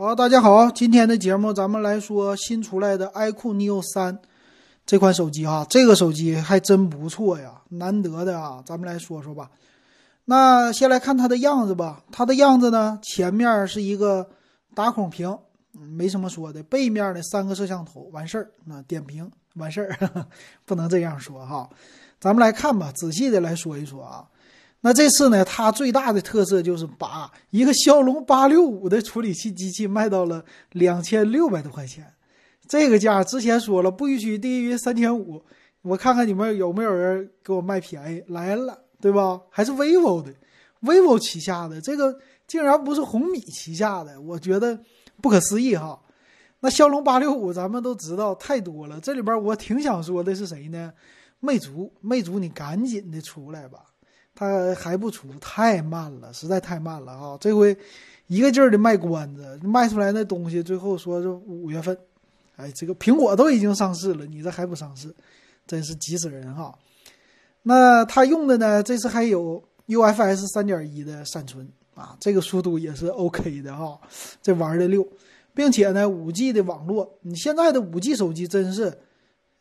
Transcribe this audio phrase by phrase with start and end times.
[0.00, 4.16] 好，大家好，今天的节目咱们来说新出来的 iQOO Neo 三
[4.86, 9.50] 这款手机哈，这个手机还真不错呀，难得的啊，咱们来说说吧。
[10.26, 14.30] 那先来看它的样子吧，它的样子呢，前面是一个
[14.72, 15.36] 打孔屏，
[15.72, 20.26] 没什么说的，背面的三个摄像头，完事儿，那点屏完事儿，
[20.64, 21.68] 不能这样说哈。
[22.20, 24.28] 咱们来看吧，仔细的来说一说啊。
[24.80, 32.14] 那这次呢，它最大的特色就是把一个骁龙八六五的处理器机器卖到了两千六百多块钱，
[32.68, 35.42] 这个价之前说了不允许低于三千五，
[35.82, 39.40] 我看看你们有没有人给我卖便宜来了，对吧？
[39.50, 40.32] 还是 vivo 的
[40.82, 44.78] ，vivo 旗下的这个竟然不是红米旗下的，我觉得
[45.20, 46.00] 不可思议哈。
[46.60, 50.92] 那骁龙八六五咱们都知道太多了，这里边我挺想说的是谁呢？
[51.40, 53.78] 魅族，魅族你赶紧的出来吧。
[54.38, 57.36] 它还不出，太慢了，实在太慢了啊！
[57.40, 57.76] 这回
[58.28, 61.98] 一个劲儿的卖关子，卖出来那东西，最后说是五月份。
[62.54, 65.12] 哎，这个苹果都已经上市了，你这还不上市，
[65.66, 66.72] 真是急死人哈！
[67.64, 74.00] 那它用的呢，这次还有 UFS 三点一的闪存啊，这个速度也是 OK 的哈，
[74.40, 75.04] 这玩的溜，
[75.52, 78.96] 并且呢，五 G 的网络，你现在的五 G 手机真是，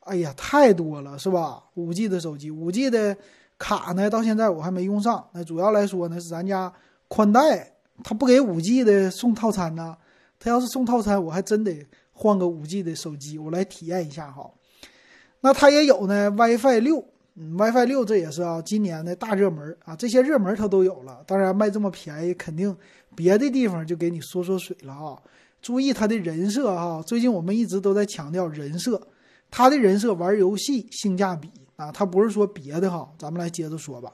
[0.00, 1.62] 哎呀，太多了，是吧？
[1.74, 3.14] 五 G 的手机，五 G 的。
[3.62, 4.10] 卡呢？
[4.10, 5.24] 到现在我还没用上。
[5.32, 6.70] 那主要来说呢，是咱家
[7.06, 9.96] 宽带，他不给五 G 的送套餐呢。
[10.40, 14.50] 他要是送套餐，我还真得换个五 G 的手机，我来体验一下哈。
[15.40, 17.04] 那它也有呢，WiFi 六，
[17.36, 19.94] 嗯，WiFi 六这也是啊，今年的大热门啊。
[19.94, 22.76] 这些热门它都有了，当然卖这么便宜，肯定
[23.14, 25.16] 别的地方就给你缩缩水了啊。
[25.60, 29.00] 注意它的人设哈，最近我们一直都在强调人设，
[29.48, 31.48] 它的人设玩游戏性价比。
[31.82, 34.12] 啊，它不是说别的哈，咱们来接着说吧。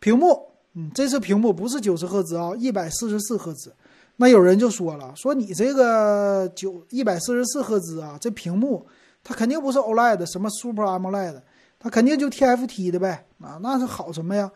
[0.00, 3.72] 屏幕，嗯，这次屏幕不是九十赫兹啊，一百四十四赫兹。
[4.16, 8.86] 那有人就说了，说你这个九一百四十四赫兹啊，这屏幕
[9.24, 11.40] 它肯定不是 OLED，什么 Super AMOLED，
[11.78, 13.24] 它肯定就 TFT 的呗。
[13.40, 14.50] 啊，那是好什么呀？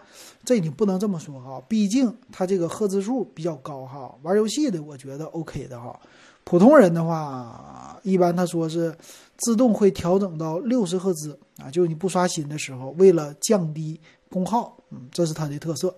[0.44, 5.98] 这你不能这么说哈，毕竟它这个赫兹数比较高哈，玩游戏的我觉得 OK 的哈。
[6.44, 8.94] 普通人的话，一般他说是
[9.38, 15.94] 自动会调整到六十赫兹啊，就是你不刷新的时候，为了降低功耗，嗯，这是它的特色。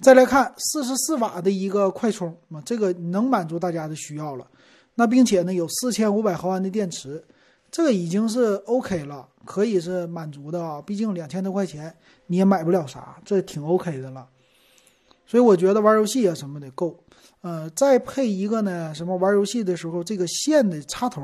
[0.00, 4.46] 再来看四十四瓦的一个快充啊，这个能满足大家的需要了。
[4.94, 7.22] 那并且呢，有四千五百毫安的电池，
[7.70, 10.80] 这个已经是 OK 了，可以是满足的啊。
[10.80, 11.94] 毕竟两千多块钱
[12.26, 14.26] 你也买不了啥，这挺 OK 的了。
[15.26, 17.02] 所以我觉得玩游戏啊什么的够。
[17.42, 21.22] 呃，再配一个呢，什么玩游戏的时候，这个线的插头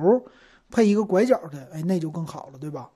[0.71, 2.91] 配一个拐角的，哎，那就更好了，对吧？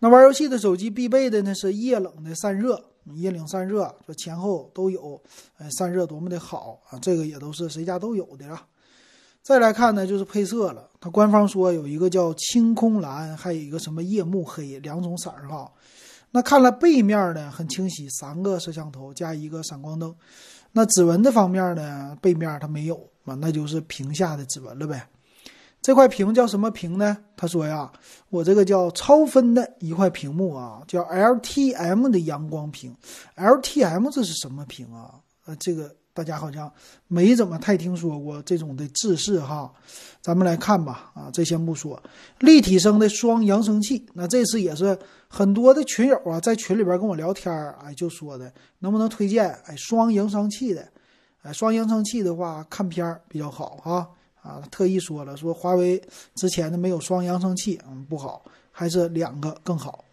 [0.00, 2.82] 那玩游戏的手机必备的呢是液冷的散热，
[3.14, 5.20] 液冷散热，说前后都有，
[5.58, 6.98] 哎，散热多么的好啊！
[6.98, 8.66] 这个也都是谁家都有的啊。
[9.42, 15.70] 再来看呢，就是配色了，它官方说有一个叫青空蓝，还有一个什么夜幕黑两种色儿哈。
[16.32, 20.14] 那看了背面呢，很清晰，三个摄像头加一个闪光灯。
[20.72, 22.16] 那指纹的方面呢？
[22.22, 25.08] 背面它没有啊，那就是屏下的指纹了呗。
[25.82, 27.16] 这块屏叫什么屏呢？
[27.36, 27.90] 他说呀，
[28.28, 32.94] 我这个叫超分的一块屏幕啊，叫 LTM 的阳光屏。
[33.36, 35.14] LTM 这是什么屏啊？
[35.46, 35.96] 呃，这个。
[36.12, 36.70] 大家好像
[37.06, 39.72] 没怎么太听说过这种的制式哈，
[40.20, 42.02] 咱们来看吧啊，这先不说，
[42.40, 44.98] 立体声的双扬声器，那这次也是
[45.28, 50.86] 很多的群友啊在群里边跟我聊天儿，哎就说的能不能推荐哎双扬声器的，
[51.42, 54.08] 哎双扬声器的话看片儿比较好哈。
[54.42, 56.02] 啊，特意说了说华为
[56.34, 60.04] 之前的没有双扬声器嗯不好，还是两个更好，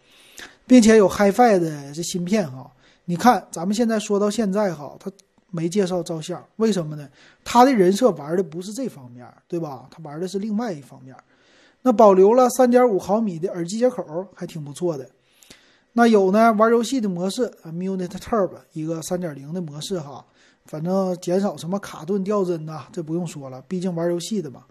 [0.64, 2.70] 并且有 HiFi 的这芯片哈，
[3.04, 5.10] 你看咱们现在说到现在哈，它。
[5.50, 7.08] 没介绍照相，为什么呢？
[7.44, 9.88] 他的人设玩的不是这方面，对吧？
[9.90, 11.14] 他玩的是另外一方面。
[11.82, 15.08] 那保留了三点五毫米的耳机接口，还挺不错的。
[15.92, 20.24] 那有呢，玩游戏的模式，Munit Turbo 一个三点零的模式哈，
[20.66, 24.64] 反正减少什么卡顿掉帧呐，这不用说了，毕竟玩游戏的嘛。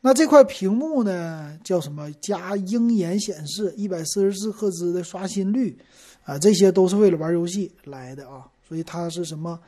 [0.00, 2.10] 那这块屏幕呢，叫什么？
[2.20, 5.78] 加鹰眼显示，一百四十四赫兹的刷新率，
[6.24, 9.58] 啊，这些都是为了玩游戏来的啊，所以它是什么？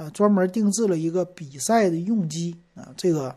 [0.00, 3.28] 呃，专门定制了一个比赛的用机啊，这个，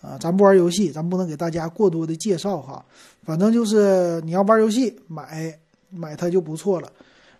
[0.00, 2.84] 啊，咱不玩游戏，咱不能给大家过多的介绍哈。
[3.22, 5.56] 反正就是你要玩游戏，买
[5.88, 6.90] 买它就不错了。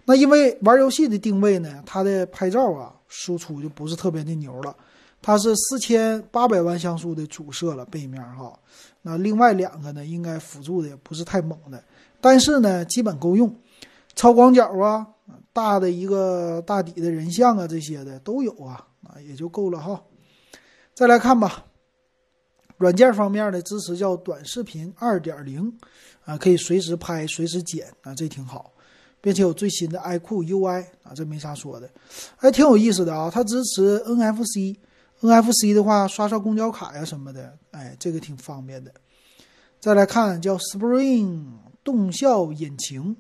[0.05, 4.77] 那因为玩游戏的定位呢，它的拍照啊输出就不是特别的牛了。
[5.21, 8.57] 它是四千八百万像素的主摄了，背面哈。
[9.03, 11.83] 那另外两个呢，应该辅助的也不是太猛的，
[12.21, 13.53] 但是呢，基本够用。
[14.15, 15.05] 超广角啊。
[15.53, 20.03] 大的一个大底的人像啊，这些的都有啊，啊也就够了哈。
[20.95, 21.65] 再来看吧，
[22.77, 25.73] 软件方面的支持叫短视频二点零，
[26.25, 28.73] 啊，可以随时拍、随时剪啊，这挺好，
[29.21, 31.91] 并且有最新的 iQOO UI 啊，这没啥说的，
[32.37, 33.31] 还挺有意思的啊。
[33.31, 38.93] 它支持 NFC，NFC 的话刷刷公交卡呀什么的，哎，这个挺方便的。
[39.81, 41.45] 再来看叫 Spring
[41.85, 43.17] 动效引擎，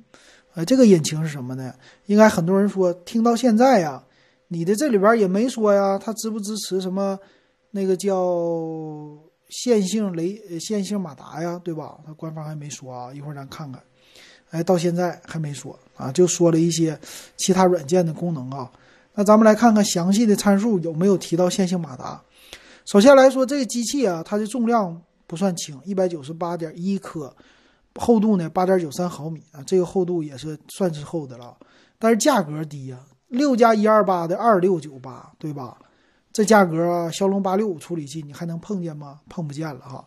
[0.59, 1.73] 呃，这个引擎是什么呢？
[2.07, 4.03] 应该很多人说听到现在呀，
[4.49, 7.17] 你的这里边也没说呀，它支不支持什么
[7.71, 9.17] 那个叫
[9.51, 11.97] 线性雷线性马达呀，对吧？
[12.05, 13.81] 它官方还没说啊，一会儿咱看看。
[14.51, 16.99] 哎，到现在还没说啊，就说了一些
[17.37, 18.69] 其他软件的功能啊。
[19.15, 22.21] 那咱们来看看详细的参数有没有提到线性马达。
[22.85, 25.01] 首先来说，这个机器啊，它的重量。
[25.29, 27.37] 不算轻，一百九十八点一克，
[27.99, 31.57] 厚度呢八点九三毫米啊，这个厚度也是算是厚的了。
[31.99, 35.77] 但是价格低呀，六加一二八的二六九八，对吧？
[36.33, 39.21] 这价格骁龙八六五处理器你还能碰见吗？
[39.29, 40.07] 碰不见了哈。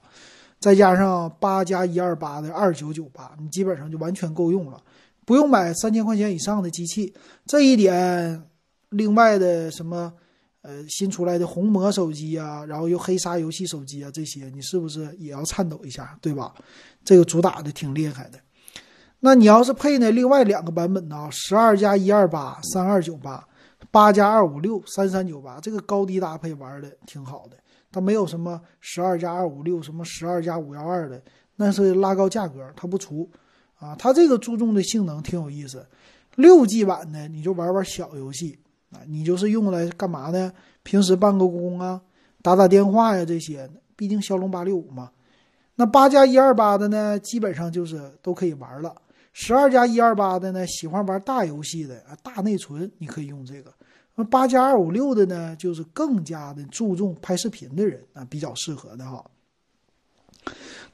[0.59, 4.81] 再加上八加一二八的二九九八，你基本上就完全够用了，
[5.25, 7.13] 不用买三千块钱以上的机器。
[7.45, 8.43] 这一点，
[8.89, 10.13] 另外的什么？
[10.61, 16.53] 呃，新出来的红魔手机啊，然后又黑鲨游戏手机啊，这些你是不是也要颤抖一下，对吧？
[17.03, 18.39] 这个主打的挺厉害的。
[19.19, 23.47] 那你要是配呢，另外两个版本呢，十二加一二八三二九八，
[23.89, 27.57] 八加二五六三三九八，这个高低搭配玩的挺好的。
[27.91, 31.21] 它没有什么十二加二五六，什么十二加五幺二的，
[31.55, 33.29] 那是拉高价格，它不出
[33.79, 33.95] 啊。
[33.95, 35.85] 它这个注重的性能挺有意思，
[36.35, 38.57] 六 G 版的你就玩玩小游戏。
[38.91, 40.51] 啊，你就是用来干嘛呢？
[40.83, 42.01] 平时办个公啊，
[42.41, 43.69] 打打电话呀这些。
[43.95, 45.11] 毕竟骁龙八六五嘛。
[45.75, 48.95] 那八加一二八的呢，基本上就是都可以玩了。
[49.31, 53.71] 十二加一二八的呢，喜欢玩大游戏的啊，大内存你可以用这个。
[54.15, 59.23] 那八加二五六的呢，就是更加的注重拍视频的人啊，比较适合的哈。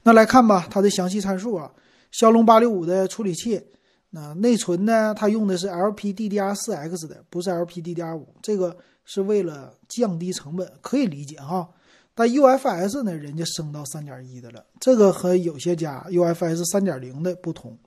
[0.02, 1.72] 那来看吧，它的详细参数啊，
[2.10, 3.60] 骁龙八六五的处理器。
[4.10, 5.14] 那内存呢？
[5.14, 8.24] 它用的是 LPDDR4X 的，不是 LPDDR5。
[8.40, 11.68] 这个是为了降低成本，可以理解哈。
[12.14, 17.78] 但 UFS 呢，人家升到3.1的了，这个和有些家 UFS 3.0的不同。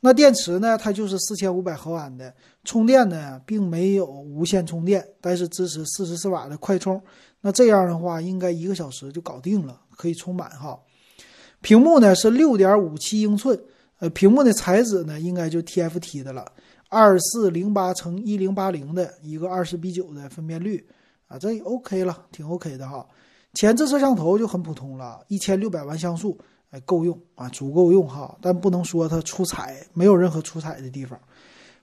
[0.00, 0.76] 那电池呢？
[0.78, 2.34] 它就是4500毫安的，
[2.64, 7.02] 充电呢并没有无线充电，但是支持44瓦的快充。
[7.42, 10.78] 那这样的话，应该一个小时就搞定了，可以充满哈。
[11.60, 13.60] 屏幕呢是6.57英寸。
[13.98, 16.44] 呃，屏幕的材质呢，应该就 TFT 的了，
[16.90, 20.86] 二四零八乘一零八零的一个二十比九的分辨率
[21.28, 23.06] 啊，这 OK 了，挺 OK 的哈。
[23.54, 26.38] 前置摄像头就很普通了，一千六百万像素，
[26.70, 31.18] 哎，够用啊，足够用哈，但不能说它出彩，没有任何出彩的地方。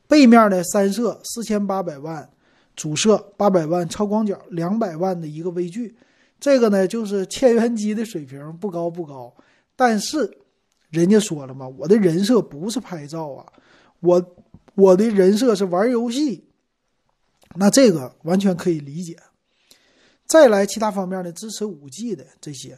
[0.07, 2.29] 背面的三摄四千八百万，
[2.75, 5.95] 主摄八百万超广角，两百万的一个微距，
[6.39, 9.33] 这个呢就是千元机的水平，不高不高，
[9.75, 10.37] 但是。
[10.93, 13.51] 人家说了嘛，我的人设不是拍照啊，
[13.99, 14.35] 我
[14.75, 16.43] 我的人设是玩游戏，
[17.55, 19.17] 那这个完全可以理解。
[20.27, 22.77] 再来其他方面的支持五 G 的这些，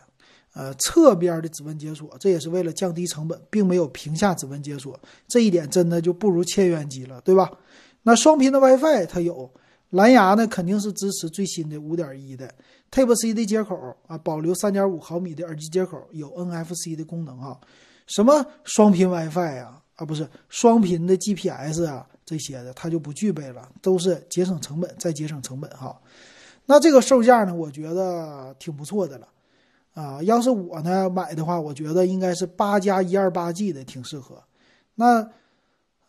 [0.54, 4.98] 呃，侧边的指纹解锁，这也是为了降低成本，并没有屏下指纹解锁，
[5.28, 7.52] 这一点真的就不如千元机了，对吧？
[8.04, 9.52] 那双频的 WiFi 它有，
[9.90, 12.56] 蓝牙呢肯定是支持最新的五点一的
[12.90, 13.76] Type C 的接口
[14.08, 17.60] 啊，保留三点五毫米的耳机接口，有 NFC 的功能啊。
[18.08, 26.00] 什么双频 WiFi 啊啊不是双频的 GPS 啊这些的它就不具备了，都是节省成本再节省成本哈。
[26.66, 29.28] 那这个售价呢，我觉得挺不错的了
[29.94, 30.22] 啊。
[30.24, 34.44] 要是我呢买的话，我觉得应该是八加一二八 G 的挺适合。
[34.96, 35.30] 那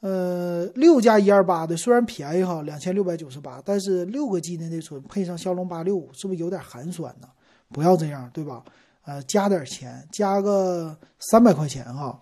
[0.01, 7.29] 呃六加一二八的虽然便宜哈，两千六百九十八，但是六个 G 的内存配上骁龙八六五，是不是有点寒酸呢？
[7.71, 8.65] 不要这样，对吧？
[9.07, 12.21] 呃，加点钱，加个三百块钱哈，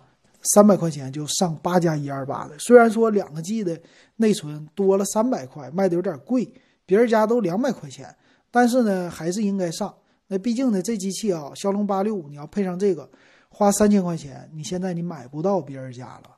[0.53, 2.55] 三百块钱就上八加一二八的。
[2.59, 3.81] 虽然说两个 G 的
[4.17, 6.47] 内存多了三百块，卖的有点贵，
[6.85, 8.15] 别人家都两百块钱，
[8.51, 9.91] 但是呢，还是应该上。
[10.27, 13.09] 那毕竟呢，这机器啊，骁龙八六五，你要配上这个，
[13.49, 16.35] 花三千块钱，你现在你买不到别人家了，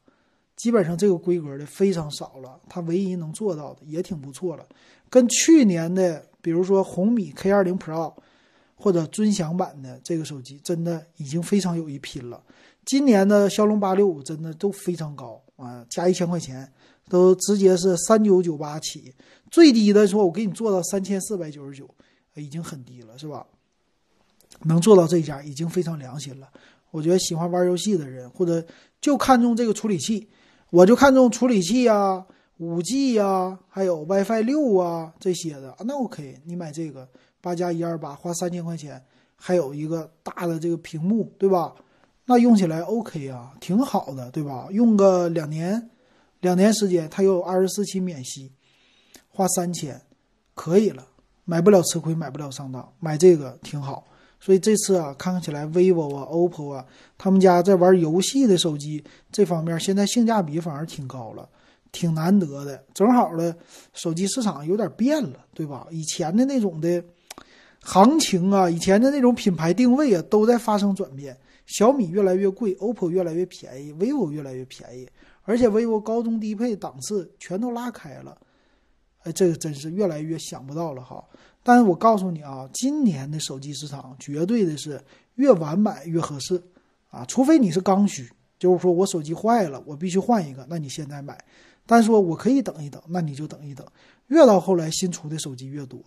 [0.55, 2.57] 基本上这个规格的非常少了。
[2.69, 4.65] 它唯一能做到的也挺不错了，
[5.09, 8.13] 跟去年的，比如说红米 K 二零 Pro。
[8.79, 12.41] 或者尊享版的这个手机真的已经非常有一拼了。
[12.85, 16.71] 今年的骁龙八六五真的都非常高啊，加一千块钱
[17.09, 19.11] 都直接是三九九八起，
[19.49, 21.89] 最低的说我给你做到三千四百九十九，
[22.35, 23.45] 已经很低了，是吧？
[24.63, 26.47] 能做到这家已经非常良心了。
[26.91, 28.65] 我觉得喜欢玩游戏的人或者
[29.01, 30.29] 就看中这个处理器，
[30.69, 32.25] 我就看中处理器啊、
[32.57, 37.09] 五 G 呀，还有 WiFi 六啊这些的，那 OK，你买这个。
[37.41, 39.03] 八加一二八花三千块钱，
[39.35, 41.73] 还有一个大的这个屏幕，对吧？
[42.25, 44.67] 那用起来 OK 啊，挺好的，对吧？
[44.71, 45.89] 用个两年，
[46.41, 48.51] 两年时间，它有二十四期免息，
[49.29, 50.01] 花三千，
[50.53, 51.07] 可以了，
[51.45, 54.05] 买不了吃亏，买不了上当，买这个挺好。
[54.39, 56.85] 所以这次啊，看起来 vivo 啊、OPPO 啊，
[57.17, 61.47] 他们家在玩游戏的手机这方面，现在性价比反而挺高了，
[61.91, 62.83] 挺难得的。
[62.93, 63.55] 正好呢，
[63.93, 65.87] 手机市场有点变了，对吧？
[65.89, 67.03] 以前的那种的
[67.81, 71.37] 行情啊，以前的那种品牌定位啊，都在发生转变。
[71.65, 75.05] 小米越来越贵，OPPO 越来越便宜，vivo 越来越便宜，
[75.43, 78.37] 而且 vivo 高中低配档次全都拉开了。
[79.23, 81.21] 哎，这个真是越来越想不到了哈。
[81.63, 85.01] 但是我告诉你啊，今年的手机市场绝对的是
[85.35, 86.61] 越晚买越合适
[87.09, 91.37] 啊，除非你是刚需，就是说我手机坏了，我必须换一个，那你现在买。
[91.85, 93.85] 但说我可以等一等，那你就等一等。
[94.27, 96.01] 越到后来新出的手机越多，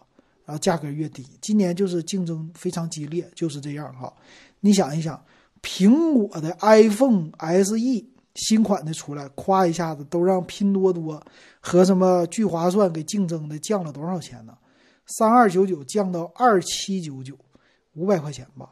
[0.50, 1.24] 然后价格越低。
[1.40, 4.12] 今年就是竞争非常激烈，就是这样哈。
[4.58, 5.24] 你想一想，
[5.62, 8.04] 苹果的 iPhone SE
[8.34, 11.24] 新款的出来，夸一下子都让拼多多
[11.60, 14.58] 和什么聚划算给竞争的降了多少钱呢？
[15.06, 17.38] 三二九九降到二七九九，
[17.92, 18.70] 五百块钱吧，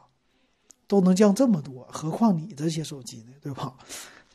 [0.85, 3.73] 都能降这么多，何况你这些手机呢，对吧？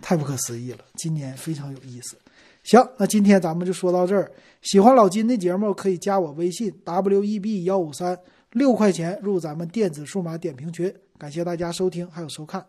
[0.00, 2.16] 太不可思议了，今年非常有意思。
[2.64, 4.32] 行，那今天咱们就说到这儿。
[4.62, 8.18] 喜欢老金的节目，可以加我微信 w e b 幺五三，
[8.52, 10.92] 六块钱入咱们电子数码点评群。
[11.18, 12.64] 感谢大家收听还有收看。